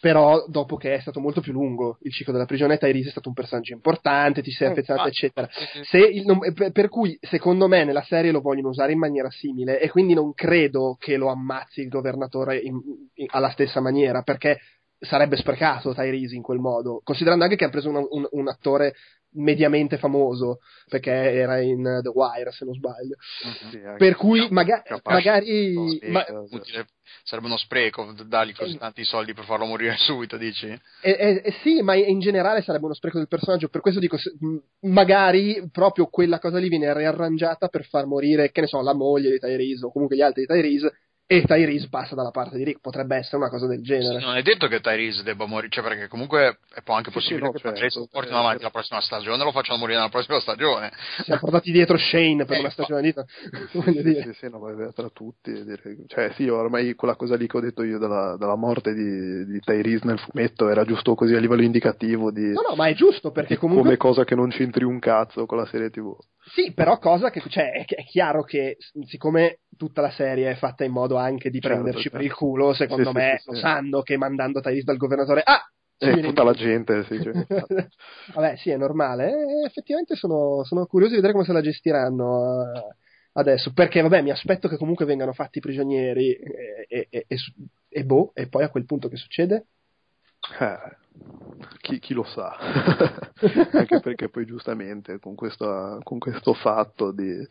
[0.00, 3.28] Però dopo che è stato molto più lungo il ciclo della prigione, Tyrese è stato
[3.30, 5.48] un personaggio importante, ti sei Eh, affezionato, eccetera.
[5.50, 5.80] Sì.
[5.84, 9.88] Se il- per cui, secondo me, nella serie lo vogliono usare in maniera simile, e
[9.88, 12.82] quindi non credo che lo ammazzi il governatore in-
[13.14, 14.58] in- alla stessa maniera, perché
[14.98, 18.92] sarebbe sprecato Tyrese in quel modo, considerando anche che ha preso un, un- un attore
[19.34, 23.16] mediamente famoso, perché era in uh, The Wire, se non sbaglio.
[23.44, 23.70] Mhm.
[23.70, 25.72] Sì, Per cui maga- magari...
[26.08, 26.86] Ma- eh, Utile-
[27.24, 30.66] sarebbe uno spreco dargli così tanti soldi per farlo morire subito, dici?
[30.66, 33.68] Eh, eh, eh, sì, ma in generale sarebbe uno spreco del personaggio.
[33.68, 34.32] Per questo dico, se-
[34.80, 39.30] magari proprio quella cosa lì viene riarrangiata per far morire, che ne so, la moglie
[39.30, 40.92] di Tyrese o comunque gli altri di Tyrese.
[41.26, 42.80] E Tyrese passa dalla parte di Rick.
[42.80, 44.20] Potrebbe essere una cosa del genere.
[44.20, 47.44] Non è detto che Tyrese debba morire, cioè perché comunque è anche Sì, possibile sì,
[47.46, 47.74] no, che certo.
[47.74, 50.92] Patrice lo portino Eh, avanti la prossima stagione lo facciano morire nella prossima stagione.
[51.16, 53.14] Si siamo portati dietro Shane per Eh, una stagione di
[53.72, 55.52] voglio Sì, sì, sì, no, ma tra tutti,
[56.08, 59.60] cioè sì, ormai quella cosa lì che ho detto io della, della morte di, di
[59.60, 63.30] Tyrese nel fumetto era giusto così a livello indicativo di, No, no, ma è giusto
[63.30, 63.82] perché comunque.
[63.84, 66.14] come cosa che non c'entri un cazzo con la serie tv.
[66.52, 67.40] Sì, però cosa che.
[67.48, 71.60] Cioè, è, è chiaro che siccome tutta la serie è fatta in modo anche di
[71.60, 72.16] Certo, prenderci certo.
[72.18, 75.42] per il culo, secondo Sì, me sì, lo sanno che mandando Tyrese dal governatore.
[75.44, 75.68] Ah!
[75.96, 77.32] E viene tutta la gente, sì, cioè,
[78.34, 79.28] Vabbè, sì, è normale.
[79.30, 82.96] E effettivamente sono, sono curioso di vedere come se la gestiranno eh,
[83.34, 83.72] adesso.
[83.72, 87.36] Perché, vabbè, mi aspetto che comunque vengano fatti prigionieri e, e, e,
[87.88, 89.66] e, boh, e poi a quel punto che succede?
[90.60, 90.96] Eh,
[91.80, 92.56] chi, chi lo sa?
[93.72, 97.46] Anche perché poi giustamente con, questa- con questo fatto di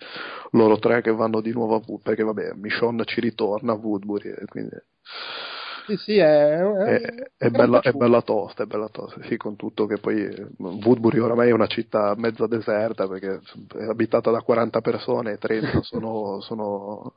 [0.51, 4.29] loro tre che vanno di nuovo a Woodbury, perché vabbè, Michonne ci ritorna a Woodbury,
[4.29, 4.75] e quindi
[5.85, 9.55] Sì, sì, è, è, è, è bella, è bella tosta, è bella tosta, sì, con
[9.57, 13.41] tutto che poi eh, Woodbury oramai è una città mezza deserta perché
[13.77, 17.15] è abitata da 40 persone e 30 sono, sono,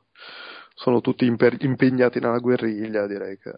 [0.75, 3.53] sono tutti imper- impegnati nella guerriglia, direi che...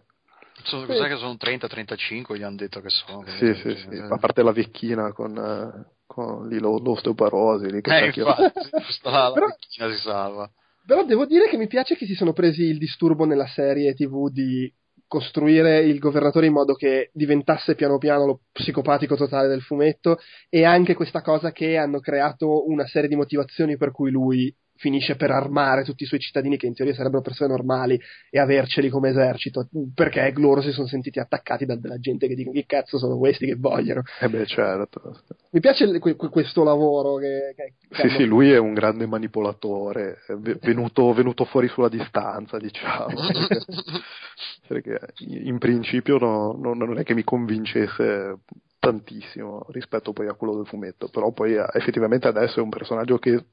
[0.63, 3.23] Sono, cos'è che sono 30-35 gli hanno detto che sono.
[3.37, 7.97] Sì, sì, sì, a parte la vecchina con, eh, con lì lo- l'osteoporosi, lì che
[7.97, 8.51] Eh, infatti,
[8.91, 10.49] sta la Però- vecchina si salva.
[10.85, 14.29] Però devo dire che mi piace che si sono presi il disturbo nella serie TV
[14.31, 14.71] di
[15.07, 20.19] costruire il governatore in modo che diventasse piano piano lo psicopatico totale del fumetto
[20.49, 25.15] e anche questa cosa che hanno creato una serie di motivazioni per cui lui finisce
[25.17, 29.09] per armare tutti i suoi cittadini che in teoria sarebbero persone normali e averceli come
[29.09, 33.17] esercito perché loro si sono sentiti attaccati da della gente che dicono che cazzo sono
[33.17, 35.21] questi che vogliono Eh beh, certo.
[35.51, 38.73] mi piace il- que- que- questo lavoro che, che- Sì, hanno sì, lui è un
[38.73, 43.13] grande manipolatore, ve- venuto, venuto fuori sulla distanza, diciamo.
[43.15, 43.59] Perché,
[44.67, 48.37] perché in principio no- no- non è che mi convincesse
[48.79, 53.17] tantissimo rispetto poi a quello del fumetto, però poi eh, effettivamente adesso è un personaggio
[53.19, 53.47] che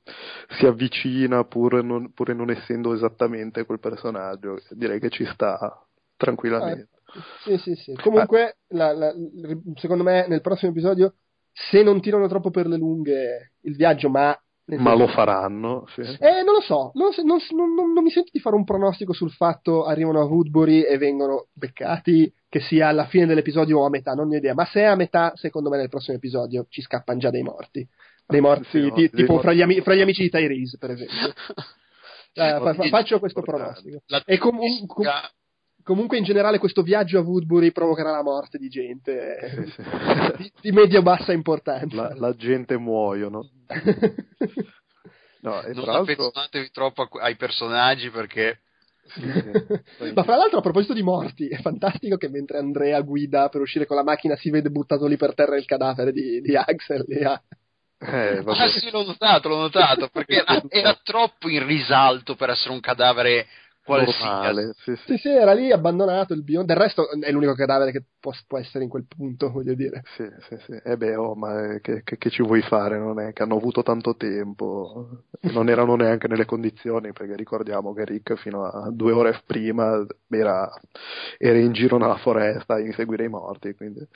[0.58, 5.84] si avvicina pur non, pur non essendo esattamente quel personaggio, direi che ci sta
[6.16, 6.88] tranquillamente.
[7.44, 7.92] Sì, sì, sì.
[7.94, 9.14] Comunque, la- la-
[9.74, 11.16] secondo me, nel prossimo episodio,
[11.52, 14.38] se non tirano troppo per le lunghe il viaggio, ma.
[14.68, 16.00] Nel Ma senso- lo faranno, sì.
[16.00, 19.12] Eh, non lo so, non, non- non- non- non mi sento di fare un pronostico
[19.12, 23.90] sul fatto arrivano a Woodbury e vengono beccati, che sia alla fine dell'episodio o a
[23.90, 26.80] metà, non ho idea, ma se è a metà, secondo me nel prossimo episodio ci
[26.82, 27.86] scappano già dei morti.
[28.26, 29.46] Dei morti, Sì, ti- dei tipo morti.
[29.46, 31.28] Fra, gli ami- fra gli amici di Tyrese, per esempio.
[31.28, 31.32] Eh,
[32.60, 34.02] fa- fa- faccio questo pronostico.
[34.06, 35.30] La E comun- com- tedesca-
[35.86, 39.82] comunque in generale questo viaggio a Woodbury provocherà la morte di gente eh, Sì, sì.
[40.36, 42.08] di, di medio-bassa importanza.
[42.08, 43.48] La, la gente muoiono.
[45.40, 48.62] No, e non affezionatevi troppo ai personaggi perché
[49.14, 49.22] sì.
[50.12, 53.86] Ma fra l'altro, a proposito di morti, è fantastico che mentre Andrea guida per uscire
[53.86, 57.04] con la macchina si vede buttato lì per terra il cadavere di, di Axel.
[57.06, 57.40] lì a-
[57.98, 58.60] Eh, vabbè.
[58.60, 62.80] Ah sì, l'ho notato, l'ho notato, perché era, era troppo in risalto per essere un
[62.80, 63.46] cadavere
[63.86, 64.20] qualsiasi.
[64.22, 65.02] normale, sì, sì.
[65.06, 66.72] Sì, sì, era lì abbandonato il biondo.
[66.72, 70.02] Del resto è l'unico cadavere che può, può essere in quel punto, voglio dire.
[70.16, 70.72] Sì, sì, sì.
[70.84, 72.98] Eh beh, oh, ma eh, che, che- che ci vuoi fare?
[72.98, 75.22] Non è che hanno avuto tanto tempo,
[75.52, 80.68] non erano neanche nelle condizioni, perché ricordiamo che Rick fino a due ore prima era,
[81.38, 84.06] era in giro nella foresta a inseguire i morti, quindi...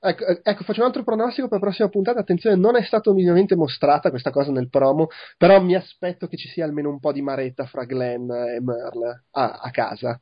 [0.00, 2.20] Ecco, ecco, faccio un altro pronostico per la prossima puntata.
[2.20, 6.48] Attenzione, non è stato minimamente mostrata questa cosa nel promo, però mi aspetto che ci
[6.48, 10.20] sia almeno un po' di maretta fra Glenn e Merle a, a casa.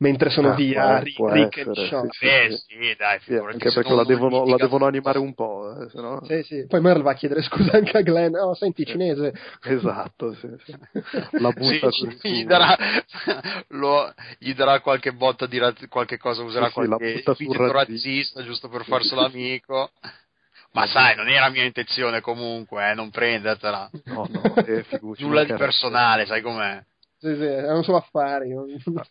[0.00, 2.08] Mentre sono Ah, via può- Rick, può Rick e essere, Sean.
[2.10, 2.56] sì, Eh sì.
[2.68, 6.00] sì, dai, Sì, figurati anche perché la devono, la devono animare un po', eh, se
[6.00, 6.20] no...
[6.24, 6.66] Sì, sì.
[6.68, 8.34] Poi Merle va a chiedere scusa anche a Glenn.
[8.36, 9.32] Oh, senti, cinese.
[9.62, 10.72] Esatto, sì, sì.
[11.40, 12.76] La Sì, butta così gli, darà,
[13.68, 18.42] lo- gli darà qualche botta di raz- qualche cosa, userà Sì, sì, qualche epiteto razzista.
[18.44, 19.90] giusto per farselo amico.
[20.72, 23.90] Ma sai, non era mia intenzione comunque, eh, non prendetela.
[24.04, 24.84] No, no, eh,
[25.18, 26.84] Nulla di personale, sai com'è?
[27.20, 28.52] Sì, sì, erano solo affari.
[28.52, 28.64] Ah,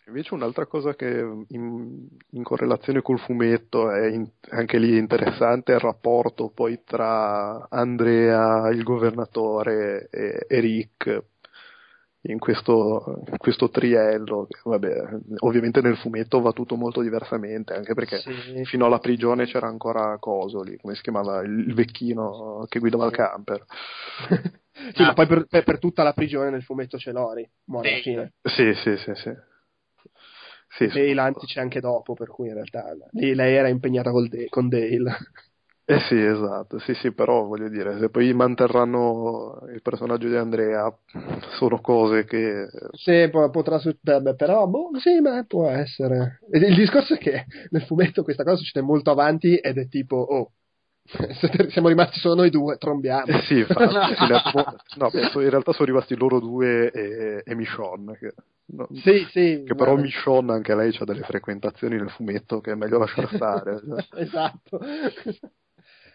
[0.06, 1.06] Invece un'altra cosa che
[1.48, 7.68] in, in correlazione col fumetto è in- anche lì interessante è il rapporto poi tra
[7.68, 11.22] Andrea, il governatore e, e Rick
[12.22, 14.48] in questo, in questo triello.
[14.64, 18.64] Vabbè, ovviamente nel fumetto va tutto molto diversamente, anche perché Sì.
[18.64, 23.04] fino alla prigione c'era ancora Coso lì, come si chiamava, il, il vecchino che guidava
[23.06, 23.64] il camper.
[24.94, 25.06] Sì, Ah.
[25.06, 27.48] ma poi per, per- per tutta la prigione nel fumetto c'è Lori.
[27.64, 28.32] Muore alla fine.
[28.42, 29.30] Sì, sì, sì, sì.
[30.76, 31.12] Sì, E sì.
[31.14, 34.68] Lanti c'è anche dopo, per cui in realtà lì lei era impegnata col De- con
[34.68, 35.12] Dale.
[35.90, 40.94] Eh sì, esatto, sì sì, però voglio dire, se poi manterranno il personaggio di Andrea,
[41.56, 42.66] sono cose che...
[42.92, 46.40] Sì, po- potrà succedere, però, boh, sì, ma può essere.
[46.50, 50.16] E Il discorso è che nel fumetto questa cosa succede molto avanti ed è tipo,
[50.16, 50.52] oh,
[51.70, 53.26] siamo rimasti solo noi due, trombiamo.
[53.26, 53.94] Eh sì, infatti,
[54.98, 58.34] no, penso, in realtà sono rimasti loro due e, e Michonne, che,
[58.66, 59.62] no, Sì, sì.
[59.64, 63.28] che però ma- Michonne anche lei ha delle frequentazioni nel fumetto che è meglio lasciare
[63.34, 64.78] stare, cioè, esatto.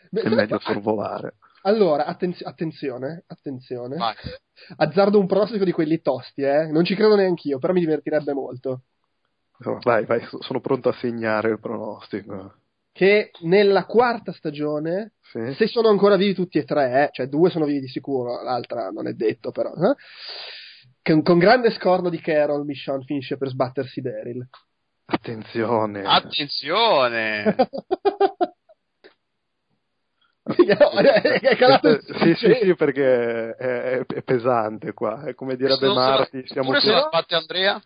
[0.10, 1.36] Beh, è meglio sorvolare.
[1.64, 3.96] Allora, attenz- attenzione, attenzione.
[3.98, 4.16] Vai.
[4.76, 6.68] Azzardo un pronostico di quelli tosti, eh.
[6.68, 8.82] Non ci credo neanch'io, però mi divertirebbe molto.
[9.82, 12.56] Vai, vai, so- sono pronto a segnare il pronostico.
[12.94, 15.54] Che nella quarta stagione, Sì.
[15.56, 18.90] se sono ancora vivi tutti e tre, eh, cioè due sono vivi di sicuro, l'altra
[18.92, 19.96] non è detto però, eh,
[21.02, 24.48] con, con grande scorno di Carol, Michonne finisce per sbattersi Daryl.
[25.06, 26.04] Attenzione.
[26.06, 27.56] Attenzione!
[30.46, 35.24] È, calato sì, sì, sì, perché è, è- pesante qua.
[35.24, 37.82] È come direbbe Marti, siamo Oppure se la sbatte Andrea?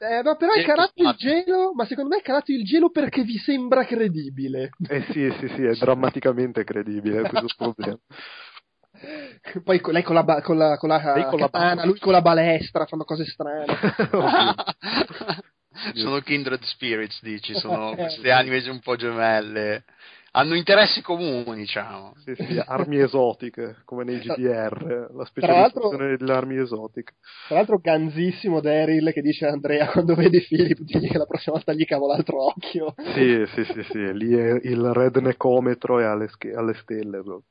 [0.00, 3.22] Eh, no, però è calato il gelo, ma secondo me è calato il gelo perché
[3.22, 4.70] vi sembra credibile.
[4.88, 7.98] Eh sì, sì, sì, è drammaticamente credibile questo problema.
[9.64, 11.98] Poi lei con la, ba- con la, con la Lei con la katana, ba- lui
[11.98, 13.66] con la balestra, fanno cose strane.
[15.94, 17.96] sono kindred spirits, dici, sono Eh.
[17.96, 19.84] queste anime un po' gemelle.
[20.32, 22.12] Hanno interessi comuni, diciamo.
[22.24, 27.14] Sì, sì, armi esotiche, come nei GDR, la Tra l'altro- specializzazione delle armi esotiche.
[27.46, 31.56] Tra l'altro ganzissimo Daryl che dice a Andrea quando vede Philip, digli che la prossima
[31.56, 32.94] volta gli cavo l'altro occhio.
[33.14, 37.22] Sì, sì, sì, sì, lì è il redneckometro è alle, sch- alle stelle.
[37.22, 37.44] proprio.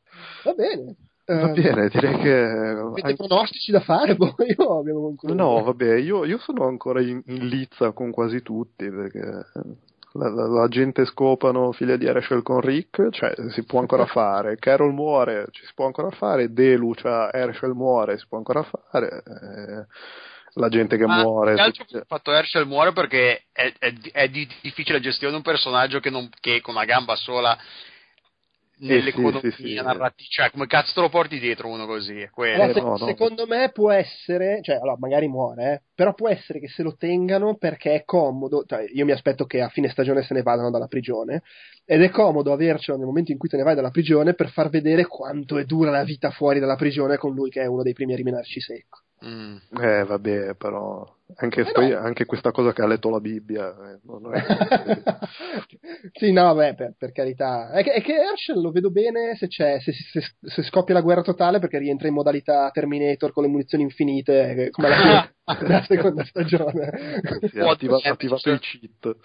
[0.43, 0.95] Va bene.
[1.25, 2.31] Va Eh, bene, direi che...
[2.33, 4.15] Avete anche- pronostici da fare?
[4.15, 5.33] Boh, io abbiamo concluso.
[5.35, 9.19] No, vabbè, io, io sono ancora in, in lizza con quasi tutti, perché
[10.17, 14.57] la, la- la gente scopano figlia di Herschel con Rick, cioè si può ancora fare,
[14.57, 19.23] Carol muore, ci si può ancora fare, Delu, cioè Herschel muore, si può ancora fare,
[19.25, 19.85] eh,
[20.53, 21.53] la gente che Ma muore...
[21.53, 26.29] il fatto Herschel muore perché è, è- è di difficile gestione un personaggio che, non-
[26.39, 27.55] che con una gamba sola
[28.79, 29.73] nell'economia sì, sì, sì.
[29.75, 32.19] narrativa, cioè come cazzo te lo porti dietro uno così?
[32.21, 32.55] È quello.
[32.63, 33.05] Allora, Eh, se- no, no.
[33.05, 36.95] Secondo me può essere, cioè, allora, magari muore, eh, però può essere che se lo
[36.95, 38.63] tengano perché è comodo.
[38.65, 41.41] Cioè, io mi aspetto che a fine stagione se ne vadano dalla prigione.
[41.85, 44.69] Ed è comodo avercelo nel momento in cui te ne vai dalla prigione per far
[44.69, 47.93] vedere quanto è dura la vita fuori dalla prigione con lui che è uno dei
[47.93, 48.99] primi a rimenarci secco.
[49.25, 49.57] Mm.
[49.81, 51.03] Eh, vabbè, però
[51.35, 51.97] anche, Eh, poi- no.
[51.99, 54.43] anche questa cosa che ha letto la Bibbia, eh, non è-
[56.13, 57.69] sì, no, beh, per, per carità.
[57.71, 61.01] È che, è che Herschel lo vedo bene se, c'è, se, se- se scoppia la
[61.01, 65.35] guerra totale perché rientra in modalità Terminator con le munizioni infinite, eh, come alla fine
[65.67, 67.21] della seconda stagione.
[67.49, 69.15] si è attiva- ha attivato il cheat.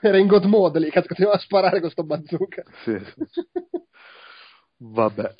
[0.00, 2.62] Era in God Mode lì, cazzo, continuava a sparare con sto bazooka.
[2.84, 3.26] Sì, sì.
[4.78, 5.34] Vabbè.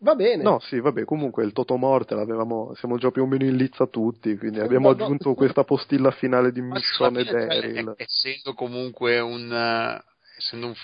[0.00, 0.42] Va bene.
[0.42, 4.36] No, sì, vabbè, comunque il Totomorte l'avevamo, siamo già più o meno in lizza tutti,
[4.36, 4.94] quindi No, abbiamo no.
[4.94, 7.94] aggiunto questa postilla finale di Michonne e cioè, Daryl.
[7.96, 10.04] essendo comunque un, eh,
[10.36, 10.74] essendo un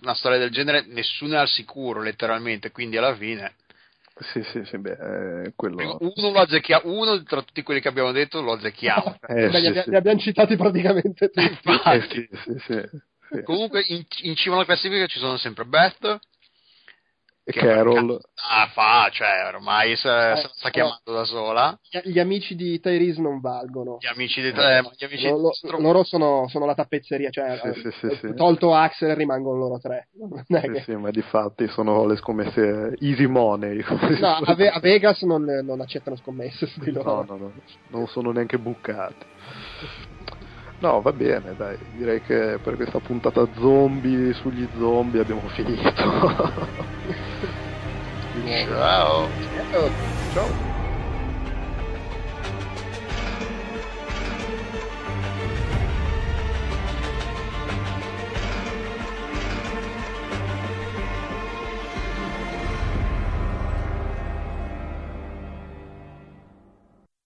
[0.00, 2.70] una storia del genere, nessuno è al sicuro, letteralmente.
[2.70, 3.54] Quindi alla fine,
[4.32, 5.98] Sì, sì, sì, beh, eh, quello...
[6.00, 9.18] uno, lo azzecchia- uno tra tutti quelli che abbiamo detto lo azzecchiamo.
[9.28, 9.90] Eh, Beh, sì, sì.
[9.90, 11.70] li abbiamo citati praticamente tutti.
[11.84, 12.58] Eh, sì, sì,
[13.28, 13.42] sì.
[13.42, 16.18] Comunque, in, in cima alla classifica ci sono sempre Beth.
[17.46, 18.18] Che Carol,
[18.50, 21.78] Ah, fa, cioè, ormai se, se la sta Eh, chiamando da sola.
[22.02, 23.98] Gli, amici di Tyrese non valgono.
[24.00, 24.52] Gli amici di eh,
[24.82, 28.06] ma gli amici Lo- lo- di loro sono, sono la tappezzeria, cioè Sì, sì, sì,
[28.06, 28.34] eh, sì.
[28.34, 30.08] tolto Axel rimangono loro tre.
[30.16, 33.84] Non è sì, che- sì, ma di fatti sono le scommesse easy money.
[34.20, 37.12] No, a, Ve- a Vegas non, non accettano scommesse su di loro.
[37.12, 37.54] No, no, no,
[37.90, 39.26] non sono neanche bucati.
[40.84, 45.80] No, va bene, dai, direi che per questa puntata zombie sugli zombie abbiamo finito.
[48.68, 49.26] Ciao.
[49.26, 49.90] Eh,
[50.34, 50.73] Ciao.